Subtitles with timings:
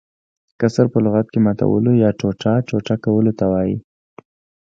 [0.59, 3.75] کسر په لغت کښي ماتولو يا ټوټه- ټوټه کولو ته وايي.